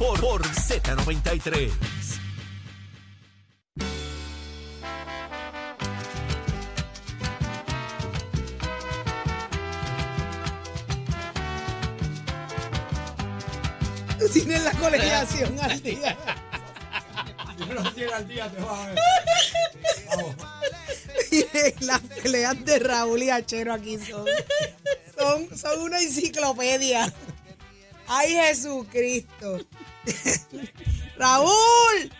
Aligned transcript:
por, 0.00 0.18
por 0.18 0.42
Z93. 0.42 1.70
Tienen 14.32 14.64
la 14.64 14.72
colegiación 14.72 15.58
al 15.60 15.82
día. 15.82 16.16
Miren, 21.30 21.74
las 21.80 22.00
peleas 22.00 22.64
de 22.64 22.78
Raúl 22.78 23.22
y 23.22 23.30
Achero 23.30 23.74
aquí 23.74 23.98
son, 23.98 24.24
son, 25.18 25.58
son 25.58 25.80
una 25.82 26.00
enciclopedia. 26.00 27.12
¡Ay, 28.06 28.34
Jesucristo! 28.34 29.60
Raúl, 31.16 32.10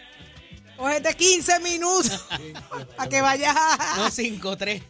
cógete 0.76 1.14
15 1.14 1.60
minutos 1.60 2.26
para 2.96 3.08
que 3.08 3.20
vayas 3.22 3.54
a- 3.56 3.94
No, 3.96 4.10
5, 4.10 4.56
3. 4.56 4.82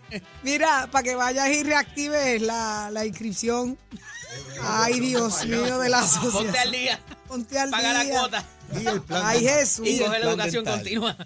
Mira, 0.43 0.89
para 0.91 1.03
que 1.03 1.15
vayas 1.15 1.49
y 1.51 1.63
reactives 1.63 2.43
la, 2.43 2.91
la 2.93 3.05
inscripción. 3.07 3.79
Ay, 4.63 5.01
Dios 5.01 5.45
mío 5.47 5.79
de 5.79 5.89
la 5.89 6.07
sociedad. 6.07 6.33
Ponte 6.33 6.59
al 6.59 6.71
día. 6.73 7.01
Ponte 7.27 7.59
al 7.59 7.71
Paga 7.71 7.93
la 7.93 8.05
día. 8.05 8.13
cuota. 8.19 8.45
Y 8.81 8.87
el 8.87 9.03
plan 9.03 9.23
Ay. 9.27 9.41
Jesús. 9.45 9.87
Y 9.89 9.99
coge 9.99 10.19
la 10.21 10.31
educación 10.31 10.65
dental. 10.65 10.75
continua. 10.81 11.17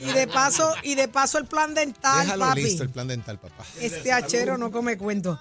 Y 0.00 0.06
de 0.12 0.26
paso, 0.28 0.74
y 0.82 0.94
de 0.94 1.08
paso 1.08 1.36
el 1.36 1.44
plan 1.46 1.74
dental, 1.74 2.22
Déjalo 2.24 2.46
papi. 2.46 2.62
listo 2.62 2.82
el 2.82 2.88
plan 2.90 3.08
dental, 3.08 3.38
papá. 3.38 3.64
Este 3.78 4.10
hachero 4.12 4.56
no 4.56 4.70
come 4.70 4.96
cuento. 4.96 5.38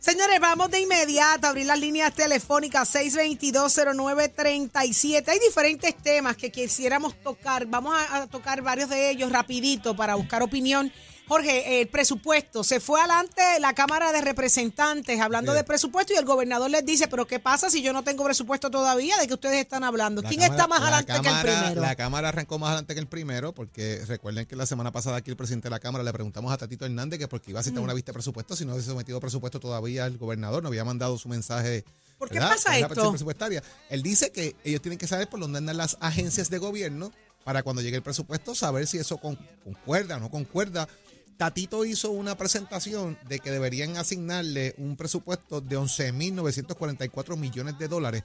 Señores, 0.00 0.40
vamos 0.40 0.70
de 0.70 0.80
inmediato 0.80 1.46
a 1.46 1.50
abrir 1.50 1.66
las 1.66 1.80
líneas 1.80 2.14
telefónicas 2.14 2.94
6220937. 2.94 5.28
Hay 5.28 5.38
diferentes 5.40 5.94
temas 5.96 6.36
que 6.36 6.52
quisiéramos 6.52 7.14
tocar. 7.22 7.66
Vamos 7.66 7.94
a, 7.94 8.16
a 8.16 8.26
tocar 8.26 8.62
varios 8.62 8.88
de 8.88 9.10
ellos 9.10 9.30
rapidito 9.32 9.94
para 9.96 10.14
buscar 10.14 10.42
opinión. 10.42 10.90
Jorge, 11.28 11.80
el 11.80 11.88
presupuesto. 11.88 12.62
Se 12.62 12.78
fue 12.78 13.00
adelante 13.00 13.42
la 13.60 13.74
Cámara 13.74 14.12
de 14.12 14.20
Representantes 14.20 15.20
hablando 15.20 15.52
Sí. 15.52 15.58
de 15.58 15.64
presupuesto 15.64 16.12
y 16.12 16.16
el 16.16 16.24
gobernador 16.24 16.70
les 16.70 16.86
dice, 16.86 17.08
pero 17.08 17.26
¿qué 17.26 17.40
pasa 17.40 17.68
si 17.68 17.82
yo 17.82 17.92
no 17.92 18.04
tengo 18.04 18.22
presupuesto 18.24 18.70
todavía? 18.70 19.16
¿De 19.18 19.26
qué 19.26 19.34
ustedes 19.34 19.56
están 19.60 19.82
hablando? 19.82 20.22
La 20.22 20.28
¿Quién 20.28 20.40
Cámara- 20.40 20.54
está 20.56 20.68
más 20.68 20.80
la 20.80 20.86
adelante 20.98 21.12
que 21.20 21.28
el 21.28 21.40
primero? 21.56 21.80
La 21.80 21.96
Cámara 21.96 22.28
arrancó 22.28 22.58
más 22.60 22.68
adelante 22.68 22.94
que 22.94 23.00
el 23.00 23.08
primero, 23.08 23.52
porque 23.52 24.02
recuerden 24.06 24.46
que 24.46 24.54
la 24.54 24.66
semana 24.66 24.92
pasada 24.92 25.16
aquí 25.16 25.30
el 25.30 25.36
presidente 25.36 25.66
de 25.66 25.70
la 25.70 25.80
Cámara 25.80 26.04
le 26.04 26.12
preguntamos 26.12 26.52
a 26.52 26.56
Tatito 26.58 26.84
Hernández 26.84 27.18
que 27.18 27.26
porque 27.28 27.50
iba 27.50 27.58
a 27.60 27.62
citar 27.64 27.82
una 27.82 27.92
vista 27.94 28.12
de 28.12 28.14
presupuesto, 28.14 28.54
si 28.54 28.64
no 28.64 28.72
había 28.72 28.84
sometido 28.84 29.18
presupuesto 29.20 29.58
todavía 29.58 30.06
el 30.06 30.18
gobernador, 30.18 30.62
no 30.62 30.68
había 30.68 30.84
mandado 30.84 31.18
su 31.18 31.28
mensaje. 31.28 31.84
¿Por 32.18 32.30
qué 32.30 32.38
pasa 32.38 32.70
la 32.70 32.76
esto? 32.76 32.88
petición 32.88 33.12
presupuestaria. 33.12 33.62
Él 33.90 34.02
dice 34.02 34.30
que 34.30 34.54
ellos 34.64 34.80
tienen 34.80 34.98
que 34.98 35.06
saber 35.08 35.28
por 35.28 35.40
dónde 35.40 35.58
andan 35.58 35.76
las 35.76 35.96
agencias 36.00 36.48
de 36.50 36.58
gobierno 36.58 37.10
para 37.44 37.62
cuando 37.62 37.82
llegue 37.82 37.96
el 37.96 38.02
presupuesto 38.02 38.54
saber 38.54 38.86
si 38.86 38.98
eso 38.98 39.18
con- 39.18 39.36
concuerda 39.64 40.16
o 40.16 40.20
no 40.20 40.30
concuerda. 40.30 40.88
Tatito 41.36 41.84
hizo 41.84 42.10
una 42.10 42.36
presentación 42.36 43.18
de 43.28 43.40
que 43.40 43.50
deberían 43.50 43.96
asignarle 43.96 44.74
un 44.78 44.96
presupuesto 44.96 45.60
de 45.60 45.78
11.944 45.78 47.36
millones 47.36 47.78
de 47.78 47.88
dólares 47.88 48.24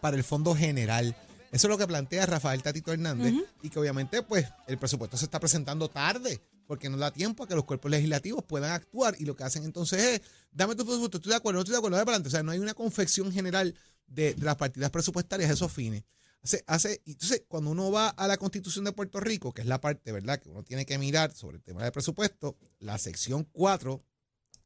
para 0.00 0.16
el 0.16 0.24
Fondo 0.24 0.54
General. 0.54 1.16
Eso 1.50 1.66
es 1.66 1.70
lo 1.70 1.78
que 1.78 1.86
plantea 1.86 2.24
Rafael 2.26 2.62
Tatito 2.62 2.92
Hernández 2.92 3.34
y 3.62 3.68
que 3.68 3.78
obviamente 3.78 4.22
pues 4.22 4.46
el 4.66 4.78
presupuesto 4.78 5.16
se 5.16 5.24
está 5.24 5.38
presentando 5.38 5.88
tarde 5.88 6.40
porque 6.66 6.88
no 6.88 6.96
da 6.96 7.10
tiempo 7.10 7.44
a 7.44 7.48
que 7.48 7.54
los 7.54 7.64
cuerpos 7.64 7.90
legislativos 7.90 8.44
puedan 8.44 8.72
actuar 8.72 9.14
y 9.18 9.26
lo 9.26 9.36
que 9.36 9.44
hacen 9.44 9.64
entonces 9.64 10.02
es, 10.02 10.20
dame 10.52 10.74
tu 10.74 10.86
presupuesto, 10.86 11.18
estoy 11.18 11.30
de 11.30 11.36
acuerdo, 11.36 11.58
no 11.58 11.60
estoy 11.62 11.72
de 11.72 11.78
acuerdo, 11.78 11.96
para 11.98 12.02
adelante. 12.02 12.28
O 12.28 12.30
sea, 12.30 12.42
no 12.42 12.52
hay 12.52 12.58
una 12.58 12.74
confección 12.74 13.30
general 13.32 13.74
de, 14.06 14.34
de 14.34 14.44
las 14.44 14.56
partidas 14.56 14.90
presupuestarias 14.90 15.50
a 15.50 15.52
esos 15.52 15.70
fines. 15.70 16.04
Hace, 16.42 16.64
hace, 16.66 17.02
entonces, 17.06 17.44
cuando 17.46 17.70
uno 17.70 17.90
va 17.92 18.08
a 18.08 18.26
la 18.26 18.36
Constitución 18.36 18.84
de 18.84 18.92
Puerto 18.92 19.20
Rico, 19.20 19.52
que 19.52 19.62
es 19.62 19.68
la 19.68 19.80
parte, 19.80 20.10
¿verdad?, 20.10 20.40
que 20.40 20.48
uno 20.48 20.64
tiene 20.64 20.84
que 20.84 20.98
mirar 20.98 21.34
sobre 21.34 21.58
el 21.58 21.62
tema 21.62 21.82
del 21.82 21.92
presupuesto, 21.92 22.56
la 22.80 22.98
sección 22.98 23.44
4 23.52 24.04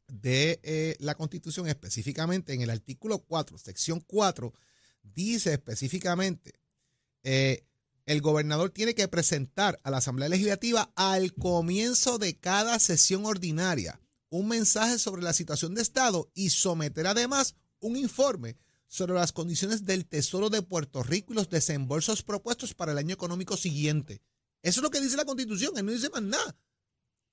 de 0.08 0.60
eh, 0.62 0.96
la 1.00 1.14
Constitución, 1.14 1.68
específicamente 1.68 2.54
en 2.54 2.62
el 2.62 2.70
artículo 2.70 3.18
4, 3.18 3.58
sección 3.58 4.00
4, 4.00 4.52
dice 5.02 5.52
específicamente, 5.52 6.52
eh, 7.22 7.66
el 8.06 8.20
gobernador 8.22 8.70
tiene 8.70 8.94
que 8.94 9.08
presentar 9.08 9.78
a 9.82 9.90
la 9.90 9.98
Asamblea 9.98 10.28
Legislativa 10.28 10.92
al 10.94 11.34
comienzo 11.34 12.18
de 12.18 12.38
cada 12.38 12.78
sesión 12.78 13.26
ordinaria 13.26 14.00
un 14.30 14.48
mensaje 14.48 14.98
sobre 14.98 15.22
la 15.22 15.32
situación 15.32 15.74
de 15.74 15.82
Estado 15.82 16.30
y 16.34 16.50
someter 16.50 17.06
además 17.06 17.56
un 17.80 17.96
informe 17.96 18.56
sobre 18.88 19.14
las 19.14 19.32
condiciones 19.32 19.84
del 19.84 20.06
Tesoro 20.06 20.50
de 20.50 20.62
Puerto 20.62 21.02
Rico 21.02 21.32
y 21.32 21.36
los 21.36 21.50
desembolsos 21.50 22.22
propuestos 22.22 22.74
para 22.74 22.92
el 22.92 22.98
año 22.98 23.14
económico 23.14 23.56
siguiente. 23.56 24.22
Eso 24.62 24.80
es 24.80 24.82
lo 24.82 24.90
que 24.90 25.00
dice 25.00 25.16
la 25.16 25.24
Constitución, 25.24 25.76
él 25.76 25.86
no 25.86 25.92
dice 25.92 26.10
más 26.10 26.22
nada. 26.22 26.56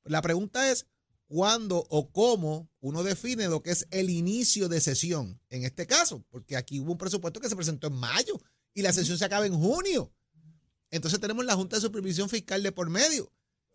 La 0.04 0.22
pregunta 0.22 0.70
es, 0.70 0.86
¿cuándo 1.28 1.86
o 1.90 2.12
cómo 2.12 2.70
uno 2.80 3.04
define 3.04 3.48
lo 3.48 3.64
que 3.64 3.72
es 3.72 3.88
el 3.92 4.10
inicio 4.10 4.70
de 4.70 4.82
sesión? 4.82 5.40
En 5.50 5.64
este 5.64 5.88
caso, 5.88 6.26
porque 6.30 6.58
aquí 6.58 6.80
hubo 6.80 6.92
un 6.92 6.98
presupuesto 6.98 7.40
que 7.40 7.50
se 7.50 7.56
presentó 7.56 7.88
en 7.88 7.96
mayo 7.96 8.40
y 8.74 8.82
la 8.82 8.94
sesión 8.94 9.18
se 9.18 9.26
acaba 9.26 9.46
en 9.46 9.58
junio. 9.58 10.14
Entonces 10.92 11.20
tenemos 11.20 11.46
la 11.46 11.56
Junta 11.56 11.78
de 11.78 11.82
Supervisión 11.82 12.30
Fiscal 12.30 12.62
de 12.62 12.72
por 12.72 12.90
medio, 12.90 13.32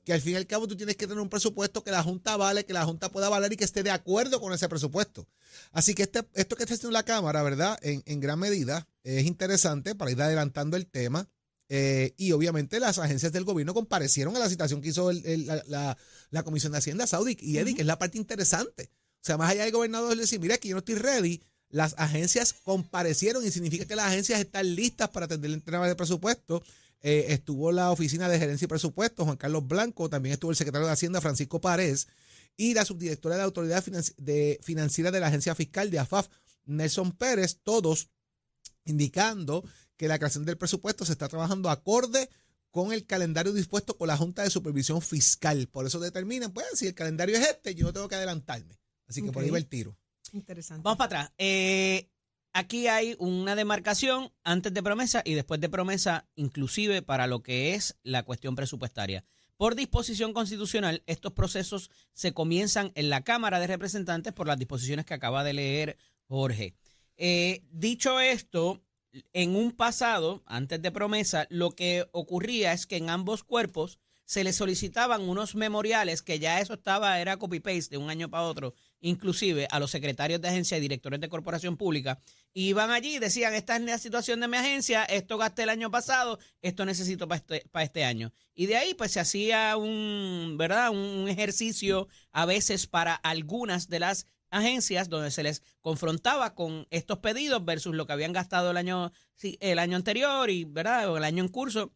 que 0.08 0.14
al 0.14 0.22
fin 0.22 0.32
y 0.32 0.36
al 0.36 0.46
cabo 0.46 0.66
tú 0.66 0.74
tienes 0.74 0.96
que 0.96 1.06
tener 1.06 1.20
un 1.20 1.28
presupuesto 1.28 1.84
que 1.84 1.91
la 1.91 2.02
Junta 2.02 2.38
vale, 2.38 2.64
que 2.64 2.72
la 2.72 2.86
Junta 2.86 3.10
pueda 3.10 3.28
valer 3.28 3.52
y 3.52 3.56
que 3.58 3.64
esté 3.64 3.82
de 3.82 3.91
acuerdo 3.91 4.41
con 4.41 4.54
ese 4.54 4.66
presupuesto. 4.66 5.28
Así 5.70 5.94
que 5.94 6.04
este, 6.04 6.26
esto 6.32 6.56
que 6.56 6.62
está 6.62 6.72
haciendo 6.72 6.92
la 6.92 7.02
Cámara, 7.02 7.42
¿verdad? 7.42 7.78
En, 7.82 8.02
en 8.06 8.18
gran 8.18 8.38
medida 8.38 8.88
es 9.04 9.26
interesante 9.26 9.94
para 9.94 10.10
ir 10.10 10.22
adelantando 10.22 10.78
el 10.78 10.86
tema. 10.86 11.28
eh, 11.68 12.14
y 12.16 12.32
obviamente 12.32 12.80
las 12.80 12.98
agencias 12.98 13.30
del 13.32 13.44
gobierno 13.44 13.74
comparecieron 13.74 14.34
a 14.34 14.38
la 14.38 14.48
citación 14.48 14.80
que 14.80 14.88
hizo 14.88 15.10
el- 15.10 15.26
el- 15.26 15.47
la, 15.47 15.62
la- 15.66 15.98
la 16.30 16.42
Comisión 16.42 16.72
de 16.72 16.78
Hacienda 16.78 17.06
Saudi 17.06 17.36
y 17.38 17.58
Eddie, 17.58 17.74
que 17.74 17.82
es 17.82 17.86
la 17.86 17.98
parte 17.98 18.16
interesante. 18.16 18.88
O 19.16 19.24
sea, 19.26 19.36
más 19.36 19.50
allá 19.50 19.64
del 19.64 19.72
gobernador 19.72 20.16
decir, 20.16 20.41
mira, 20.41 20.56
que 20.56 20.68
yo 20.68 20.74
no 20.76 20.78
estoy 20.78 20.94
ready, 20.94 21.42
las 21.68 21.94
agencias 21.98 22.54
comparecieron 22.62 23.44
y 23.47 23.50
significa 23.50 23.84
que 23.84 23.97
las 23.97 24.06
agencias 24.06 24.41
están 24.41 24.74
listas 24.74 25.10
para 25.10 25.26
atender 25.26 25.50
el 25.50 25.62
tema 25.62 25.86
de 25.86 25.94
presupuesto. 25.94 26.62
Eh, 27.00 27.26
estuvo 27.28 27.70
la 27.70 27.91
oficina 27.92 28.28
de 28.28 28.38
gerencia 28.38 28.64
y 28.64 28.69
presupuesto, 28.69 29.25
Juan 29.25 29.36
Carlos 29.36 29.66
Blanco, 29.69 30.09
también 30.10 30.32
estuvo 30.32 30.50
el 30.50 30.56
secretario 30.56 30.86
de 30.86 30.92
Hacienda, 30.92 31.20
Francisco 31.20 31.60
Párez, 31.60 32.09
y 32.56 32.75
la 32.75 32.84
subdirectora 32.84 33.36
de 33.36 33.38
la 33.41 33.44
Autoridad 33.44 33.84
Financi- 33.84 34.16
de- 34.16 34.59
Financiera 34.62 35.10
de 35.12 35.20
la 35.20 35.28
Agencia 35.28 35.54
Fiscal 35.54 35.91
de 35.91 36.00
AFAF, 36.00 36.28
Nelson 36.64 37.12
Pérez, 37.12 37.60
todos 37.62 38.09
indicando 38.84 39.64
que 39.97 40.09
la 40.09 40.19
creación 40.19 40.44
del 40.44 40.56
presupuesto 40.59 41.04
se 41.04 41.12
está 41.12 41.28
trabajando 41.28 41.70
acorde 41.70 42.28
con 42.70 42.92
el 42.92 43.06
calendario 43.06 43.53
dispuesto 43.53 43.97
por 43.97 44.09
la 44.09 44.16
Junta 44.16 44.42
de 44.42 44.50
Supervisión 44.50 45.00
Fiscal. 45.03 45.69
Por 45.69 45.86
eso 45.86 45.98
determinan, 46.00 46.53
pues, 46.53 46.66
si 46.75 46.86
el 46.86 46.94
calendario 46.94 47.36
es 47.36 47.47
este, 47.48 47.75
yo 47.75 47.86
no 47.86 47.92
tengo 47.92 48.09
que 48.09 48.15
adelantarme. 48.16 48.78
Así 49.06 49.22
que 49.22 49.32
por 49.32 49.42
ahí 49.42 49.50
va 49.50 49.59
el 49.59 49.66
tiro. 49.66 49.97
Interesante. 50.32 50.82
Vamos 50.82 50.98
para 50.98 51.20
atrás. 51.22 51.34
Eh, 51.38 52.09
aquí 52.58 52.88
hay 52.88 53.14
una 53.19 53.54
demarcación 53.54 54.32
antes 54.42 54.74
de 54.74 54.82
promesa 54.82 55.22
y 55.24 55.34
después 55.34 55.60
de 55.60 55.69
promesa, 55.69 56.26
inclusive 56.34 57.02
para 57.02 57.26
lo 57.26 57.42
que 57.42 57.74
es 57.74 57.96
la 58.02 58.24
cuestión 58.24 58.56
presupuestaria. 58.56 59.24
Por 59.56 59.74
disposición 59.74 60.32
constitucional, 60.32 61.02
estos 61.06 61.32
procesos 61.32 61.91
se 62.12 62.32
comienzan 62.32 62.92
en 62.94 63.10
la 63.10 63.22
Cámara 63.22 63.60
de 63.60 63.66
Representantes 63.66 64.32
por 64.32 64.47
las 64.47 64.58
disposiciones 64.58 65.04
que 65.04 65.14
acaba 65.14 65.44
de 65.44 65.52
leer 65.52 65.98
Jorge. 66.26 66.74
Eh, 67.16 67.62
dicho 67.70 68.20
esto, 68.20 68.82
en 69.32 69.56
un 69.56 69.72
pasado, 69.72 70.42
antes 70.47 70.82
de 70.82 70.92
promesa, 70.92 71.47
lo 71.50 71.70
que 71.70 72.06
ocurría 72.12 72.72
es 72.72 72.86
que 72.86 72.97
en 72.97 73.10
ambos 73.10 73.42
cuerpos 73.42 73.98
se 74.24 74.44
les 74.44 74.56
solicitaban 74.56 75.28
unos 75.28 75.54
memoriales 75.54 76.22
que 76.22 76.38
ya 76.38 76.60
eso 76.60 76.74
estaba, 76.74 77.18
era 77.18 77.38
copy-paste 77.38 77.91
de 77.91 77.97
un 77.97 78.10
año 78.10 78.28
para 78.28 78.44
otro, 78.44 78.74
inclusive 79.00 79.69
a 79.70 79.78
los 79.78 79.91
secretarios 79.91 80.41
de 80.41 80.48
agencia 80.48 80.76
y 80.76 80.81
directores 80.81 81.20
de 81.20 81.28
corporación 81.28 81.76
pública, 81.76 82.20
iban 82.53 82.91
allí 82.91 83.16
y 83.16 83.19
decían, 83.19 83.54
esta 83.54 83.76
es 83.76 83.82
la 83.82 83.98
situación 83.98 84.41
de 84.41 84.48
mi 84.48 84.56
agencia, 84.56 85.04
esto 85.04 85.38
gasté 85.38 85.64
el 85.64 85.69
año 85.69 85.91
pasado, 85.91 86.39
esto 86.62 86.84
necesito 86.84 87.28
para 87.28 87.39
este, 87.39 87.65
este 87.72 88.04
año. 88.04 88.33
Y 88.54 88.66
de 88.66 88.77
ahí 88.77 88.95
pues 88.95 89.12
se 89.12 89.21
hacía 89.21 89.77
un, 89.77 90.56
¿verdad? 90.59 90.91
Un 90.91 91.28
ejercicio 91.28 92.09
a 92.33 92.47
veces 92.47 92.86
para 92.86 93.15
algunas 93.15 93.89
de 93.89 94.00
las 94.00 94.27
agencias 94.50 95.09
donde 95.09 95.30
se 95.30 95.42
les 95.42 95.62
confrontaba 95.80 96.54
con 96.54 96.86
estos 96.91 97.18
pedidos 97.18 97.65
versus 97.65 97.95
lo 97.95 98.06
que 98.06 98.12
habían 98.12 98.33
gastado 98.33 98.71
el 98.71 98.77
año, 98.77 99.12
el 99.60 99.78
año 99.78 99.97
anterior 99.97 100.50
y, 100.50 100.65
¿verdad? 100.65 101.10
O 101.10 101.16
el 101.16 101.24
año 101.24 101.42
en 101.45 101.48
curso. 101.48 101.92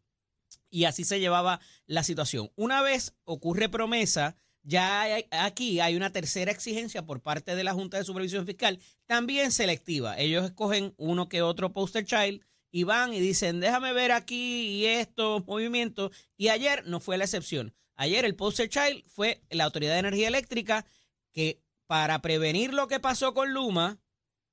Y 0.71 0.85
así 0.85 1.05
se 1.05 1.21
llevaba 1.21 1.61
la 1.87 2.03
situación. 2.03 2.51
Una 2.57 2.83
vez 2.83 3.15
ocurre 3.25 3.69
promesa, 3.69 4.37
ya 4.63 5.07
aquí 5.31 5.81
hay 5.81 5.97
una 5.97 6.13
tercera 6.13 6.53
exigencia 6.53 7.05
por 7.05 7.21
parte 7.21 7.57
de 7.57 7.65
la 7.65 7.73
Junta 7.73 7.99
de 7.99 8.05
Supervisión 8.05 8.47
Fiscal, 8.47 8.79
también 9.07 9.51
selectiva. 9.51 10.19
Ellos 10.19 10.45
escogen 10.45 10.95
uno 10.97 11.29
que 11.29 11.43
otro 11.43 11.73
poster 11.73 12.05
child 12.05 12.45
y 12.71 12.85
van 12.85 13.13
y 13.13 13.21
dicen, 13.21 13.61
déjame 13.61 13.93
ver 13.93 14.13
aquí 14.13 14.69
y 14.69 14.87
estos 14.87 15.47
movimientos. 15.47 16.13
Y 16.37 16.49
ayer 16.49 16.87
no 16.87 17.01
fue 17.01 17.19
la 17.19 17.25
excepción. 17.25 17.75
Ayer 17.97 18.25
el 18.25 18.37
poster 18.37 18.69
child 18.69 19.05
fue 19.07 19.43
la 19.51 19.65
Autoridad 19.65 19.93
de 19.95 19.99
Energía 19.99 20.29
Eléctrica 20.29 20.87
que 21.33 21.63
para 21.87 22.23
prevenir 22.23 22.73
lo 22.73 22.89
que 22.89 23.01
pasó 23.01 23.35
con 23.35 23.53
Luma, 23.53 24.01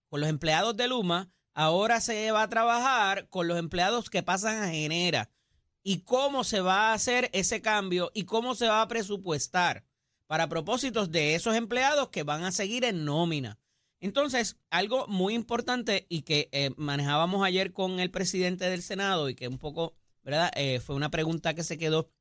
con 0.09 0.19
los 0.19 0.29
empleados 0.29 0.75
de 0.75 0.87
Luma, 0.87 1.31
ahora 1.53 2.01
se 2.01 2.31
va 2.31 2.43
a 2.43 2.49
trabajar 2.49 3.29
con 3.29 3.47
los 3.47 3.57
empleados 3.57 4.09
que 4.09 4.23
pasan 4.23 4.63
a 4.63 4.69
genera 4.69 5.29
y 5.83 6.01
cómo 6.01 6.43
se 6.43 6.61
va 6.61 6.89
a 6.89 6.93
hacer 6.93 7.29
ese 7.31 7.61
cambio 7.61 8.11
y 8.13 8.25
cómo 8.25 8.55
se 8.55 8.67
va 8.67 8.81
a 8.81 8.87
presupuestar 8.87 9.85
para 10.29 10.47
propósitos 10.47 11.11
de 11.11 11.33
esos 11.33 11.55
empleados 11.55 12.09
que 12.09 12.21
van 12.21 12.43
a 12.43 12.51
seguir 12.51 12.85
en 12.85 13.03
nómina. 13.03 13.57
Entonces, 13.99 14.57
algo 14.69 15.07
muy 15.07 15.33
importante 15.33 16.05
y 16.07 16.21
que 16.21 16.49
eh, 16.51 16.69
manejábamos 16.77 17.43
ayer 17.43 17.73
con 17.73 17.99
el 17.99 18.11
presidente 18.11 18.69
del 18.69 18.83
Senado 18.83 19.27
y 19.29 19.33
que 19.33 19.47
un 19.47 19.57
poco, 19.57 19.95
¿verdad? 20.21 20.51
Eh, 20.55 20.81
fue 20.81 20.95
una 20.95 21.09
pregunta 21.09 21.55
que 21.55 21.63
se 21.63 21.79
quedó, 21.79 22.11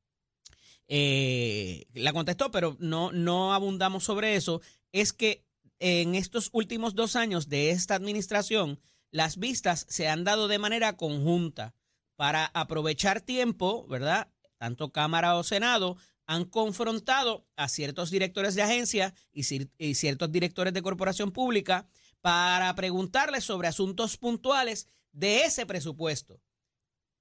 eh, 0.87 1.85
la 1.93 2.15
contestó, 2.15 2.51
pero 2.51 2.79
no, 2.81 3.13
no 3.13 3.53
abundamos 3.53 4.05
sobre 4.05 4.37
eso, 4.37 4.63
es 4.93 5.13
que 5.13 5.45
en 5.79 6.15
estos 6.15 6.49
últimos 6.55 6.95
dos 6.95 7.15
años 7.15 7.51
de 7.51 7.73
esta 7.73 7.95
administración, 7.95 8.81
las 9.11 9.37
vistas 9.37 9.85
se 9.91 10.09
han 10.09 10.25
dado 10.25 10.49
de 10.49 10.59
manera 10.59 10.97
conjunta 10.97 11.75
para 12.17 12.47
aprovechar 12.55 13.21
tiempo, 13.21 13.87
¿verdad? 13.87 14.29
Tanto 14.57 14.93
Cámara 14.93 15.37
o 15.37 15.43
Senado 15.43 15.99
han 16.29 16.45
confrontado 16.45 17.49
a 17.57 17.69
ciertos 17.69 18.11
directores 18.11 18.55
de 18.55 18.61
agencia 18.61 19.15
y, 19.33 19.45
ciertos 19.45 20.31
directores 20.31 20.75
de 20.75 20.83
corporación 20.83 21.33
pública 21.33 21.89
para 22.21 22.73
preguntarles 22.75 23.45
sobre 23.45 23.67
asuntos 23.67 24.19
puntuales 24.19 24.89
de 25.13 25.45
ese 25.45 25.65
presupuesto. 25.65 26.43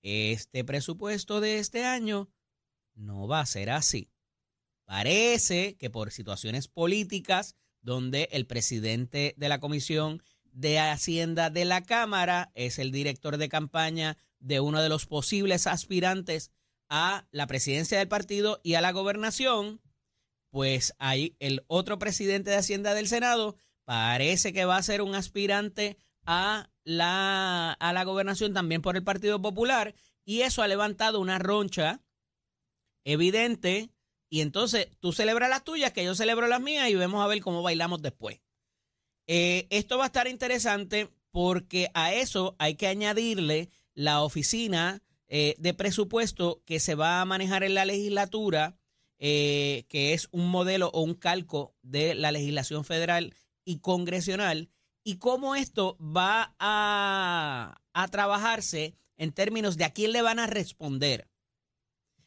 Este 0.01 0.65
presupuesto 0.65 1.39
de 1.39 1.59
este 1.59 1.85
año 1.85 2.29
no 2.95 3.29
va 3.29 3.39
a 3.39 3.45
ser 3.45 3.69
así. 3.69 4.11
Parece 4.83 5.77
que 5.77 5.89
por 5.89 6.11
situaciones 6.11 6.67
políticas, 6.67 7.55
donde 7.79 8.27
el 8.33 8.45
presidente 8.45 9.35
de 9.37 9.47
la 9.47 9.61
Comisión 9.61 10.21
de 10.51 10.79
Hacienda 10.79 11.49
de 11.49 11.63
la 11.63 11.81
Cámara 11.81 12.51
es 12.55 12.77
el 12.77 12.91
director 12.91 13.37
de 13.37 13.47
campaña 13.47 14.17
de 14.39 14.59
uno 14.59 14.81
de 14.81 14.89
los 14.89 15.05
posibles 15.05 15.65
aspirantes 15.65 16.51
a 16.89 17.27
la 17.31 17.47
presidencia 17.47 17.97
del 17.97 18.07
partido 18.07 18.59
y 18.63 18.75
a 18.75 18.81
la 18.81 18.91
gobernación, 18.91 19.81
pues 20.49 20.95
ahí 20.99 21.35
el 21.39 21.63
otro 21.67 21.99
presidente 21.99 22.49
de 22.49 22.57
Hacienda 22.57 22.93
del 22.93 23.07
Senado 23.07 23.57
parece 23.85 24.53
que 24.53 24.65
va 24.65 24.77
a 24.77 24.83
ser 24.83 25.01
un 25.01 25.15
aspirante 25.15 25.97
a 26.25 26.69
la, 26.83 27.71
a 27.71 27.93
la 27.93 28.03
gobernación 28.03 28.53
también 28.53 28.81
por 28.81 28.95
el 28.95 29.03
Partido 29.03 29.41
Popular 29.41 29.95
y 30.25 30.41
eso 30.41 30.61
ha 30.61 30.67
levantado 30.67 31.19
una 31.19 31.39
roncha 31.39 32.01
evidente 33.05 33.91
y 34.29 34.41
entonces 34.41 34.89
tú 34.99 35.13
celebras 35.13 35.49
las 35.49 35.63
tuyas, 35.63 35.93
que 35.93 36.03
yo 36.03 36.15
celebro 36.15 36.47
las 36.47 36.61
mías 36.61 36.89
y 36.89 36.95
vemos 36.95 37.23
a 37.23 37.27
ver 37.27 37.39
cómo 37.39 37.61
bailamos 37.61 38.01
después. 38.01 38.41
Eh, 39.27 39.67
esto 39.69 39.97
va 39.97 40.05
a 40.05 40.07
estar 40.07 40.27
interesante 40.27 41.09
porque 41.31 41.89
a 41.93 42.13
eso 42.13 42.55
hay 42.59 42.75
que 42.75 42.87
añadirle 42.87 43.69
la 43.93 44.21
oficina 44.21 45.01
eh, 45.27 45.55
de 45.57 45.73
presupuesto 45.73 46.63
que 46.65 46.79
se 46.79 46.95
va 46.95 47.21
a 47.21 47.25
manejar 47.25 47.63
en 47.63 47.73
la 47.73 47.85
legislatura, 47.85 48.77
eh, 49.19 49.85
que 49.89 50.13
es 50.13 50.29
un 50.31 50.49
modelo 50.49 50.89
o 50.93 51.01
un 51.01 51.15
calco 51.15 51.75
de 51.81 52.15
la 52.15 52.31
legislación 52.31 52.85
federal 52.85 53.35
y 53.65 53.79
congresional, 53.79 54.69
y 55.03 55.17
cómo 55.17 55.55
esto 55.55 55.97
va 55.99 56.55
a, 56.59 57.81
a 57.93 58.07
trabajarse 58.09 58.95
en 59.17 59.31
términos 59.31 59.77
de 59.77 59.85
a 59.85 59.91
quién 59.91 60.11
le 60.11 60.21
van 60.21 60.39
a 60.39 60.47
responder. 60.47 61.29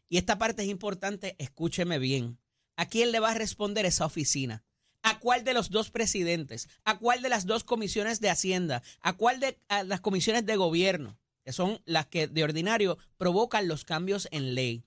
Y 0.09 0.19
esta 0.19 0.39
parte 0.39 0.63
es 0.63 0.69
importante, 0.69 1.37
escúcheme 1.39 1.99
bien. 1.99 2.39
¿A 2.77 2.87
quién 2.87 3.13
le 3.13 3.21
va 3.21 3.31
a 3.31 3.35
responder 3.35 3.87
esa 3.87 4.07
oficina? 4.07 4.65
¿A 5.03 5.19
cuál 5.19 5.45
de 5.45 5.55
los 5.55 5.71
dos 5.71 5.91
presidentes? 5.91 6.69
¿A 6.85 6.99
cuál 6.99 7.23
de 7.23 7.29
las 7.29 7.47
dos 7.47 7.65
comisiones 7.65 8.21
de 8.21 8.31
Hacienda? 8.31 8.83
¿A 9.01 9.17
cuál 9.17 9.41
de 9.41 9.59
las 9.87 10.01
comisiones 10.01 10.45
de 10.47 10.57
gobierno? 10.57 11.19
Que 11.45 11.53
son 11.53 11.81
las 11.85 12.07
que 12.07 12.27
de 12.27 12.45
ordinario 12.45 12.99
provocan 13.17 13.69
los 13.69 13.85
cambios 13.85 14.29
en 14.31 14.55
ley. 14.55 14.85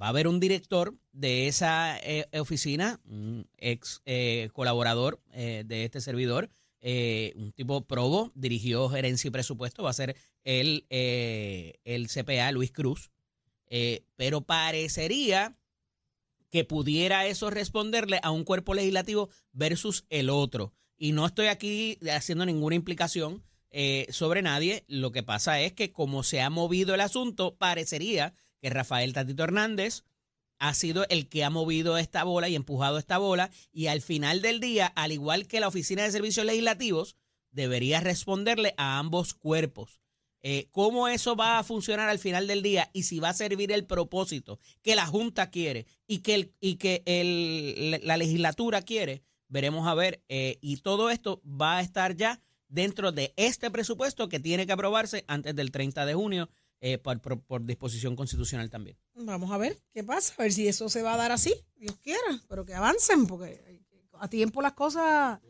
Va 0.00 0.06
a 0.06 0.08
haber 0.08 0.26
un 0.26 0.40
director 0.40 0.96
de 1.12 1.46
esa 1.46 1.98
eh, 1.98 2.26
oficina, 2.38 3.00
un 3.04 3.48
ex 3.56 4.02
eh, 4.06 4.50
colaborador 4.52 5.20
eh, 5.32 5.62
de 5.64 5.84
este 5.84 6.00
servidor, 6.00 6.50
un 7.36 7.52
tipo 7.52 7.86
probo, 7.86 8.30
dirigió 8.34 8.90
gerencia 8.90 9.28
y 9.28 9.30
presupuesto, 9.30 9.82
va 9.82 9.88
a 9.88 9.94
ser 9.94 10.16
el, 10.42 10.84
el 10.90 12.08
CPA 12.08 12.52
Luis 12.52 12.72
Cruz, 12.72 13.10
pero 14.16 14.42
parecería 14.42 15.56
que 16.50 16.64
pudiera 16.64 17.26
eso 17.26 17.48
responderle 17.48 18.20
a 18.22 18.30
un 18.32 18.44
cuerpo 18.44 18.74
legislativo 18.74 19.30
versus 19.52 20.04
el 20.10 20.28
otro. 20.28 20.74
Y 20.98 21.12
no 21.12 21.24
estoy 21.24 21.46
aquí 21.46 21.98
haciendo 22.10 22.44
ninguna 22.44 22.76
implicación 22.76 23.42
eh, 23.76 24.06
sobre 24.10 24.40
nadie. 24.40 24.84
Lo 24.86 25.10
que 25.10 25.24
pasa 25.24 25.60
es 25.60 25.72
que 25.72 25.90
como 25.90 26.22
se 26.22 26.40
ha 26.40 26.48
movido 26.48 26.94
el 26.94 27.00
asunto, 27.00 27.56
parecería 27.56 28.32
que 28.60 28.70
Rafael 28.70 29.12
Tatito 29.12 29.42
Hernández 29.42 30.04
ha 30.60 30.72
sido 30.74 31.04
el 31.08 31.28
que 31.28 31.42
ha 31.42 31.50
movido 31.50 31.98
esta 31.98 32.22
bola 32.22 32.48
y 32.48 32.54
empujado 32.54 32.98
esta 32.98 33.18
bola 33.18 33.50
y 33.72 33.88
al 33.88 34.00
final 34.00 34.42
del 34.42 34.60
día, 34.60 34.86
al 34.86 35.10
igual 35.10 35.48
que 35.48 35.58
la 35.58 35.66
Oficina 35.66 36.04
de 36.04 36.12
Servicios 36.12 36.46
Legislativos, 36.46 37.16
debería 37.50 37.98
responderle 37.98 38.74
a 38.76 39.00
ambos 39.00 39.34
cuerpos. 39.34 40.00
Eh, 40.42 40.68
¿Cómo 40.70 41.08
eso 41.08 41.34
va 41.34 41.58
a 41.58 41.64
funcionar 41.64 42.08
al 42.08 42.20
final 42.20 42.46
del 42.46 42.62
día 42.62 42.90
y 42.92 43.02
si 43.02 43.18
va 43.18 43.30
a 43.30 43.34
servir 43.34 43.72
el 43.72 43.86
propósito 43.86 44.60
que 44.82 44.94
la 44.94 45.06
Junta 45.06 45.50
quiere 45.50 45.86
y 46.06 46.18
que, 46.18 46.34
el, 46.34 46.54
y 46.60 46.76
que 46.76 47.02
el, 47.06 48.00
la 48.06 48.16
legislatura 48.18 48.82
quiere? 48.82 49.22
Veremos 49.48 49.88
a 49.88 49.94
ver. 49.94 50.22
Eh, 50.28 50.58
y 50.60 50.76
todo 50.76 51.10
esto 51.10 51.42
va 51.44 51.78
a 51.78 51.80
estar 51.80 52.14
ya 52.14 52.40
dentro 52.74 53.12
de 53.12 53.32
este 53.36 53.70
presupuesto 53.70 54.28
que 54.28 54.40
tiene 54.40 54.66
que 54.66 54.72
aprobarse 54.72 55.24
antes 55.28 55.54
del 55.54 55.70
30 55.70 56.04
de 56.04 56.14
junio 56.14 56.48
eh, 56.80 56.98
por, 56.98 57.64
disposición 57.64 58.16
constitucional 58.16 58.68
también. 58.68 58.98
Vamos 59.14 59.52
a 59.52 59.58
ver 59.58 59.78
qué 59.92 60.02
pasa, 60.02 60.34
a 60.36 60.42
ver 60.42 60.52
si 60.52 60.66
eso 60.66 60.88
se 60.88 61.02
va 61.02 61.14
a 61.14 61.16
dar 61.16 61.32
así, 61.32 61.54
Dios 61.76 61.96
quiera, 62.02 62.42
pero 62.48 62.64
que 62.64 62.74
avancen, 62.74 63.26
porque 63.26 63.80
a 64.18 64.28
tiempo 64.28 64.60
las 64.60 64.72
cosas 64.72 65.40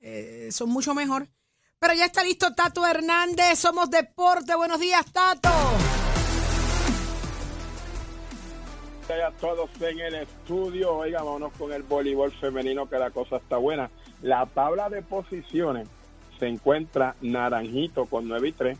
eh, 0.00 0.50
son 0.52 0.68
mucho 0.68 0.94
mejor. 0.94 1.28
Pero 1.78 1.94
ya 1.94 2.04
está 2.04 2.22
listo 2.22 2.54
Tato 2.54 2.86
Hernández, 2.86 3.58
somos 3.58 3.90
Deporte. 3.90 4.54
Buenos 4.54 4.78
días, 4.78 5.04
Tato. 5.10 5.48
a 9.08 9.32
todos 9.40 9.70
en 9.80 9.98
el 9.98 10.14
estudio. 10.14 10.94
Oiga, 10.98 11.22
vámonos 11.22 11.52
con 11.54 11.72
el 11.72 11.82
voleibol 11.82 12.30
femenino, 12.38 12.88
que 12.88 12.96
la 12.96 13.10
cosa 13.10 13.38
está 13.38 13.56
buena. 13.56 13.90
La 14.22 14.46
tabla 14.46 14.88
de 14.88 15.02
posiciones 15.02 15.88
se 16.40 16.48
encuentra 16.48 17.14
Naranjito 17.20 18.06
con 18.06 18.26
9 18.26 18.48
y 18.48 18.52
3, 18.52 18.78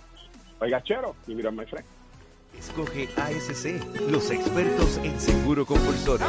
Oiga, 0.61 0.83
Chero, 0.83 1.17
y 1.26 1.35
mira, 1.35 1.50
my 1.50 1.67
friend. 1.67 1.85
Escoge 2.59 3.09
ASC, 3.17 3.83
los 4.09 4.31
expertos 4.31 4.99
en 4.99 5.21
seguro 5.21 5.67
compulsorio. 5.67 6.25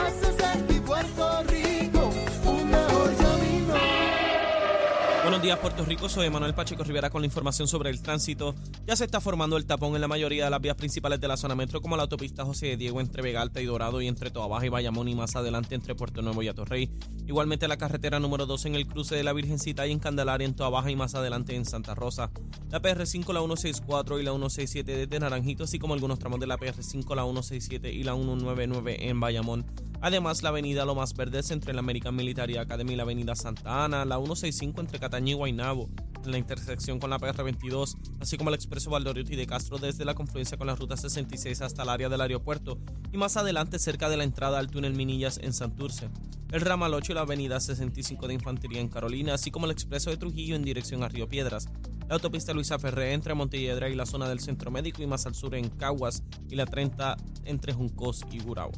Buenos 5.26 5.42
días, 5.42 5.58
Puerto 5.58 5.84
Rico. 5.84 6.08
Soy 6.08 6.30
Manuel 6.30 6.54
Pacheco 6.54 6.84
Rivera 6.84 7.10
con 7.10 7.24
la 7.24 7.26
información 7.26 7.68
sobre 7.68 7.90
el 7.90 8.00
tránsito. 8.00 8.54
Ya 8.86 8.96
se 8.96 9.06
está 9.06 9.20
formando 9.20 9.58
el 9.58 9.66
tapón 9.66 9.96
en 9.96 10.02
la 10.02 10.08
mayoría 10.08 10.46
de 10.46 10.52
las 10.52 10.62
vías 10.62 10.76
principales 10.76 11.20
de 11.20 11.28
la 11.28 11.36
zona 11.36 11.56
metro, 11.56 11.82
como 11.82 11.98
la 11.98 12.04
autopista 12.04 12.46
José 12.46 12.68
de 12.68 12.78
Diego 12.78 13.02
entre 13.02 13.24
Vega 13.24 13.42
Alta 13.42 13.60
y 13.60 13.66
Dorado 13.66 14.00
y 14.04 14.08
entre 14.08 14.30
Toa 14.30 14.46
Baja 14.46 14.68
y 14.68 14.70
Bayamón 14.70 15.08
y 15.08 15.16
más 15.16 15.36
adelante 15.36 15.74
entre 15.74 15.96
Puerto 15.96 16.22
Nuevo 16.22 16.44
y 16.44 16.48
Atorrey. 16.48 16.92
Igualmente 17.26 17.68
la 17.68 17.78
carretera 17.78 18.20
número 18.20 18.46
2 18.46 18.68
en 18.68 18.76
el 18.76 18.86
cruce 18.86 19.16
de 19.16 19.24
la 19.24 19.34
Virgencita 19.34 19.88
y 19.88 19.94
en 19.94 19.98
Candelaria 19.98 20.46
en 20.46 20.56
Toa 20.56 20.70
Baja 20.70 20.92
y 20.92 20.96
más 20.96 21.16
adelante 21.16 21.56
en 21.56 21.66
Santa 21.66 21.96
Rosa. 21.96 22.30
La 22.70 22.80
PR5, 22.80 23.34
la 23.34 23.40
164 23.40 24.20
y 24.20 24.24
la 24.24 24.30
167 24.30 24.96
desde 25.08 25.20
Naranjito, 25.20 25.64
así 25.64 25.80
como 25.80 25.96
algunos 25.96 26.20
tramos 26.20 26.40
de 26.40 26.46
la 26.46 26.60
PR5, 26.60 27.16
la 27.16 27.24
167 27.24 27.92
y 27.92 28.04
la 28.04 28.14
199 28.14 29.10
en 29.10 29.20
Bayamón. 29.20 29.66
Además, 30.06 30.44
la 30.44 30.50
avenida 30.50 30.86
Lomas 30.86 31.16
Verdes 31.16 31.50
entre 31.50 31.74
la 31.74 31.80
American 31.80 32.16
Military 32.16 32.58
Academy 32.58 32.94
y 32.94 32.96
la 32.96 33.02
avenida 33.02 33.34
Santa 33.34 33.86
Ana, 33.86 34.06
la 34.06 34.18
165 34.18 34.80
entre 34.80 35.00
Cataño 35.00 35.32
y 35.32 35.34
Guaynabo, 35.34 35.90
en 36.24 36.32
la 36.32 36.38
intersección 36.38 37.00
con 37.00 37.10
la 37.10 37.18
PR22, 37.18 37.98
así 38.20 38.38
como 38.38 38.52
el 38.52 38.56
expreso 38.56 38.92
Valdoriotti 38.92 39.36
de 39.36 39.48
Castro 39.48 39.80
desde 39.80 40.06
la 40.06 40.14
confluencia 40.14 40.60
con 40.60 40.68
la 40.68 40.76
ruta 40.76 40.96
66 40.96 41.60
hasta 41.64 41.82
el 41.82 41.90
área 41.90 42.08
del 42.08 42.22
aeropuerto 42.22 42.78
y 43.12 43.18
más 43.18 43.36
adelante 43.36 43.80
cerca 43.80 44.08
de 44.08 44.18
la 44.18 44.26
entrada 44.26 44.60
al 44.60 44.70
túnel 44.70 44.94
Minillas 44.94 45.40
en 45.42 45.54
Santurce. 45.54 46.12
El 46.52 46.62
ramal 46.62 46.94
8 46.94 47.12
y 47.12 47.16
la 47.16 47.22
avenida 47.22 47.60
65 47.60 48.28
de 48.28 48.36
Infantería 48.36 48.82
en 48.82 48.90
Carolina, 48.90 49.34
así 49.34 49.50
como 49.50 49.66
el 49.66 49.72
expreso 49.72 50.12
de 50.12 50.18
Trujillo 50.18 50.56
en 50.56 50.62
dirección 50.62 51.02
a 51.02 51.08
Río 51.08 51.28
Piedras. 51.28 51.68
La 52.08 52.14
autopista 52.14 52.54
Luisa 52.54 52.78
Ferré 52.78 53.14
entre 53.14 53.34
Montelledra 53.34 53.90
y 53.90 53.96
la 53.96 54.06
zona 54.06 54.30
del 54.30 54.40
Centro 54.40 54.70
Médico 54.70 55.02
y 55.02 55.08
más 55.08 55.26
al 55.26 55.34
sur 55.34 55.56
en 55.56 55.68
Caguas 55.68 56.22
y 56.48 56.56
la 56.56 56.68
30 56.68 57.18
entre 57.46 57.74
Juncos 57.74 58.24
y 58.32 58.38
Gurao. 58.38 58.70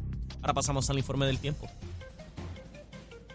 Ahora 0.41 0.53
pasamos 0.53 0.89
al 0.89 0.97
informe 0.97 1.25
del 1.25 1.39
tiempo. 1.39 1.67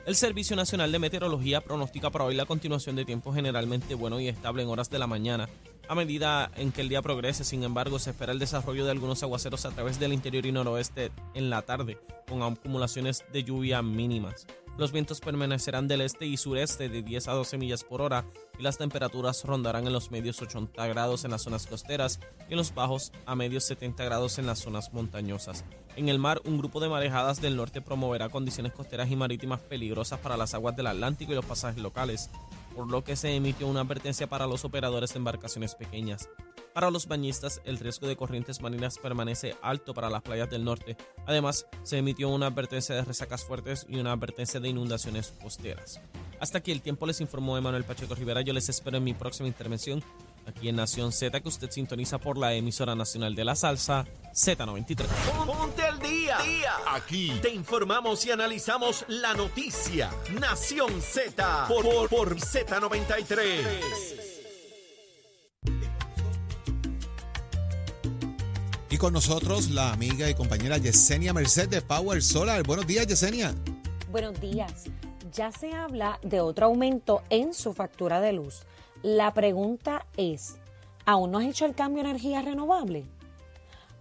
El 0.05 0.17
Servicio 0.17 0.57
Nacional 0.57 0.91
de 0.91 0.99
Meteorología 0.99 1.61
pronostica 1.61 2.11
para 2.11 2.25
hoy 2.25 2.35
la 2.35 2.45
continuación 2.45 2.97
de 2.97 3.05
tiempo 3.05 3.33
generalmente 3.33 3.95
bueno 3.95 4.19
y 4.19 4.27
estable 4.27 4.63
en 4.65 4.69
horas 4.69 4.91
de 4.91 4.99
la 4.99 5.07
mañana. 5.07 5.49
A 5.89 5.95
medida 5.95 6.51
en 6.57 6.73
que 6.73 6.81
el 6.81 6.89
día 6.89 7.03
progrese, 7.03 7.45
sin 7.45 7.63
embargo, 7.63 7.99
se 7.99 8.11
espera 8.11 8.33
el 8.33 8.39
desarrollo 8.39 8.85
de 8.85 8.91
algunos 8.91 9.23
aguaceros 9.23 9.65
a 9.65 9.71
través 9.71 10.01
del 10.01 10.13
interior 10.13 10.45
y 10.47 10.53
noroeste 10.53 11.13
en 11.35 11.51
la 11.51 11.63
tarde, 11.63 11.99
con 12.29 12.43
acumulaciones 12.43 13.25
de 13.33 13.45
lluvia 13.45 13.83
mínimas. 13.83 14.47
Los 14.79 14.91
vientos 14.91 15.21
permanecerán 15.21 15.87
del 15.87 16.01
este 16.01 16.25
y 16.27 16.39
sureste 16.39 16.89
de 16.89 17.03
10 17.03 17.29
a 17.29 17.33
12 17.33 17.59
millas 17.59 17.85
por 17.85 18.01
hora 18.01 18.25
y 18.59 18.63
las 18.63 18.79
temperaturas 18.79 19.45
rondarán 19.45 19.87
en 19.87 19.93
los 19.93 20.11
medios 20.11 20.41
80 20.41 20.87
grados 20.87 21.25
en 21.25 21.31
las 21.31 21.43
zonas 21.43 21.67
costeras 21.67 22.21
y 22.49 22.53
en 22.53 22.57
los 22.57 22.75
bajos 22.75 23.13
a 23.27 23.35
medios 23.35 23.65
70 23.65 24.03
grados 24.05 24.39
en 24.39 24.47
las 24.47 24.61
zonas 24.61 24.93
montañosas. 24.95 25.65
En 25.95 26.09
el 26.09 26.19
mar, 26.19 26.41
un 26.47 26.57
grupo 26.57 26.81
de 26.81 26.89
marejadas 26.89 27.43
del 27.43 27.57
norte 27.57 27.83
promoverá 27.83 28.31
condiciones 28.31 28.73
costeras 28.73 29.11
y 29.11 29.17
marítimas 29.17 29.61
peligrosas 29.61 30.19
para 30.21 30.39
las 30.39 30.55
aguas 30.55 30.75
del 30.75 30.87
Atlántico 30.87 31.33
y 31.33 31.35
los 31.35 31.45
pasajes 31.45 31.83
locales, 31.83 32.31
por 32.75 32.91
lo 32.91 33.05
que 33.05 33.15
se 33.15 33.37
emitió 33.37 33.69
una 33.69 33.83
advertencia 33.83 34.27
para 34.27 34.47
los 34.47 34.65
operadores 34.65 35.13
de 35.13 35.19
embarcaciones 35.19 35.75
pequeñas. 35.75 36.31
Para 36.75 36.91
los 36.91 37.07
bañistas, 37.07 37.61
el 37.65 37.79
riesgo 37.79 38.07
de 38.07 38.17
corrientes 38.17 38.63
marinas 38.63 38.99
permanece 38.99 39.57
alto 39.61 39.93
para 39.93 40.09
las 40.09 40.23
playas 40.23 40.49
del 40.49 40.65
norte. 40.65 40.97
Además, 41.27 41.67
se 41.83 41.99
emitió 41.99 42.31
una 42.31 42.47
advertencia 42.47 42.95
de 42.95 43.03
resacas 43.03 43.45
fuertes 43.45 43.87
y 43.89 43.97
una 43.97 44.13
advertencia 44.13 44.59
de 44.59 44.69
inundaciones 44.69 45.35
costeras. 45.43 46.01
Hasta 46.41 46.59
aquí 46.59 46.73
el 46.73 46.81
tiempo 46.81 47.07
les 47.07 47.21
informó 47.21 47.59
Emanuel 47.59 47.85
Pacheco 47.85 48.15
Rivera. 48.15 48.41
Yo 48.41 48.53
les 48.53 48.69
espero 48.69 48.97
en 48.97 49.05
mi 49.05 49.13
próxima 49.13 49.49
intervención 49.49 50.03
aquí 50.47 50.69
en 50.69 50.77
Nación 50.77 51.13
Z, 51.13 51.41
que 51.41 51.49
usted 51.49 51.71
sintoniza 51.71 52.19
por 52.19 52.39
la 52.39 52.55
emisora 52.55 52.95
nacional 52.95 53.35
de 53.35 53.45
la 53.45 53.55
salsa 53.55 54.07
Z93. 54.35 55.07
Ponte 55.47 55.83
al 55.83 55.99
día. 55.99 56.39
Aquí 56.89 57.33
te 57.43 57.51
informamos 57.51 58.25
y 58.27 58.31
analizamos 58.31 59.05
la 59.09 59.35
noticia. 59.35 60.11
Nación 60.41 61.01
Z 61.01 61.67
por, 61.69 61.85
por, 61.85 62.09
por 62.09 62.37
Z93. 62.37 64.12
Y 68.93 68.99
con 68.99 69.15
nosotros 69.15 69.71
la 69.71 69.91
amiga 69.91 70.29
y 70.29 70.35
compañera 70.35 70.77
Yesenia 70.77 71.33
Merced 71.33 71.67
de 71.71 71.81
Power 71.81 72.23
Solar. 72.23 72.63
Buenos 72.63 72.87
días, 72.87 73.07
Yesenia. 73.07 73.55
Buenos 74.11 74.39
días. 74.39 74.85
Ya 75.33 75.51
se 75.51 75.73
habla 75.73 76.21
de 76.23 76.43
otro 76.43 76.67
aumento 76.67 77.23
en 77.31 77.55
su 77.55 77.73
factura 77.73 78.21
de 78.21 78.35
luz. 78.35 78.67
La 79.03 79.33
pregunta 79.33 80.05
es, 80.19 80.57
¿aún 81.07 81.31
no 81.31 81.39
has 81.39 81.47
hecho 81.47 81.65
el 81.65 81.75
cambio 81.75 82.03
a 82.03 82.11
energía 82.11 82.43
renovable? 82.43 83.07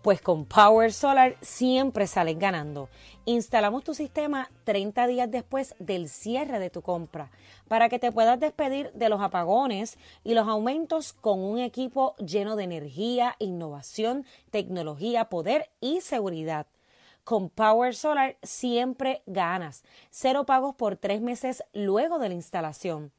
Pues 0.02 0.20
con 0.20 0.46
Power 0.46 0.92
Solar 0.92 1.38
siempre 1.42 2.08
sales 2.08 2.40
ganando. 2.40 2.90
Instalamos 3.26 3.84
tu 3.84 3.94
sistema 3.94 4.50
30 4.64 5.06
días 5.06 5.30
después 5.30 5.76
del 5.78 6.10
cierre 6.10 6.58
de 6.58 6.72
tu 6.72 6.82
compra 6.82 7.30
para 7.68 7.88
que 7.88 8.00
te 8.00 8.12
puedas 8.12 8.40
despedir 8.40 8.92
de 8.94 9.10
los 9.10 9.22
apagones 9.22 10.00
y 10.24 10.34
los 10.34 10.48
aumentos 10.48 11.14
con 11.14 11.40
un 11.40 11.60
equipo 11.60 12.16
lleno 12.16 12.56
de 12.56 12.64
energía, 12.64 13.36
innovación, 13.38 14.26
tecnología, 14.50 15.26
poder 15.26 15.70
y 15.82 16.02
seguridad. 16.02 16.66
Con 17.24 17.50
Power 17.50 17.94
Solar 17.94 18.38
siempre 18.42 19.22
ganas. 19.28 19.84
Cero 20.10 20.48
pagos 20.48 20.74
por 20.74 20.98
tres 20.98 21.22
meses 21.22 21.64
luego 21.74 22.18
de 22.18 22.30
la 22.30 22.36
instalación. 22.36 23.12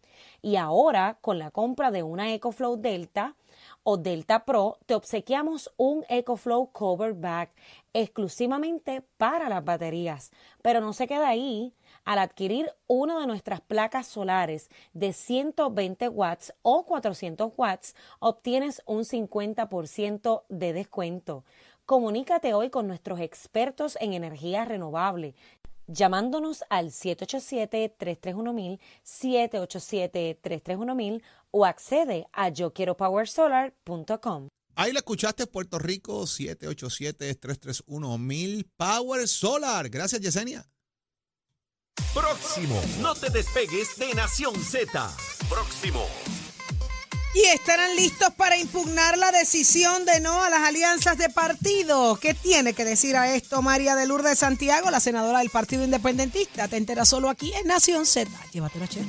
Y 0.42 0.56
ahora, 0.56 1.18
con 1.20 1.38
la 1.38 1.52
compra 1.52 1.92
de 1.92 2.02
una 2.02 2.34
EcoFlow 2.34 2.76
Delta, 2.76 3.36
o 3.84 3.96
Delta 3.96 4.44
Pro, 4.44 4.78
te 4.86 4.94
obsequiamos 4.94 5.72
un 5.76 6.04
EcoFlow 6.08 6.70
Cover 6.72 7.14
Bag 7.14 7.50
exclusivamente 7.92 9.02
para 9.16 9.48
las 9.48 9.64
baterías. 9.64 10.30
Pero 10.62 10.80
no 10.80 10.92
se 10.92 11.06
queda 11.06 11.28
ahí. 11.28 11.74
Al 12.04 12.18
adquirir 12.18 12.70
una 12.86 13.20
de 13.20 13.26
nuestras 13.26 13.60
placas 13.60 14.06
solares 14.06 14.70
de 14.92 15.12
120 15.12 16.08
watts 16.08 16.52
o 16.62 16.84
400 16.84 17.52
watts, 17.56 17.94
obtienes 18.18 18.82
un 18.86 19.04
50% 19.04 20.42
de 20.48 20.72
descuento. 20.72 21.44
Comunícate 21.86 22.54
hoy 22.54 22.70
con 22.70 22.86
nuestros 22.86 23.20
expertos 23.20 23.96
en 24.00 24.14
energía 24.14 24.64
renovable 24.64 25.34
llamándonos 25.86 26.64
al 26.70 26.90
787-331-1000, 26.90 28.80
787-331-1000 29.04 31.22
o 31.52 31.64
accede 31.64 32.26
a 32.32 32.48
yoquieropowersolar.com. 32.48 34.48
Ahí 34.74 34.92
la 34.92 35.00
escuchaste, 35.00 35.46
Puerto 35.46 35.78
Rico, 35.78 36.22
787-331-1000, 36.22 38.66
Power 38.76 39.28
Solar. 39.28 39.88
Gracias, 39.90 40.20
Yesenia. 40.20 40.66
Próximo, 42.14 42.80
no 43.00 43.14
te 43.14 43.28
despegues 43.30 43.96
de 43.98 44.14
Nación 44.14 44.54
Z. 44.64 45.14
Próximo. 45.48 46.04
Y 47.34 47.40
estarán 47.54 47.96
listos 47.96 48.28
para 48.34 48.58
impugnar 48.58 49.16
la 49.16 49.32
decisión 49.32 50.04
de 50.04 50.20
no 50.20 50.42
a 50.42 50.50
las 50.50 50.60
alianzas 50.60 51.16
de 51.16 51.30
partido. 51.30 52.16
¿Qué 52.16 52.34
tiene 52.34 52.74
que 52.74 52.84
decir 52.84 53.16
a 53.16 53.34
esto 53.34 53.62
María 53.62 53.96
de 53.96 54.06
Lourdes 54.06 54.38
Santiago, 54.38 54.90
la 54.90 55.00
senadora 55.00 55.38
del 55.38 55.48
Partido 55.48 55.82
Independentista? 55.84 56.68
Te 56.68 56.76
enteras 56.76 57.08
solo 57.08 57.30
aquí 57.30 57.54
en 57.54 57.68
Nación 57.68 58.04
Z. 58.04 58.30
Llévatelo, 58.52 58.86
che. 58.86 59.00